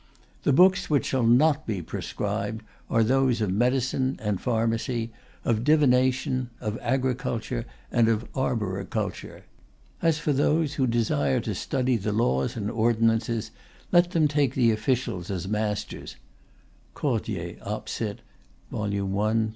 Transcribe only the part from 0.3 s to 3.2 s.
The books which shall not be proscribed are